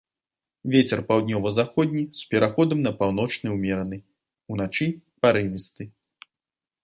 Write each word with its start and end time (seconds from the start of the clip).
Вецер 0.75 0.99
паўднёва-заходні 1.09 2.01
з 2.21 2.23
пераходам 2.31 2.79
на 2.87 2.91
паўночны 3.01 3.47
ўмераны, 3.57 3.97
уначы 4.55 4.85
парывісты. 5.27 5.83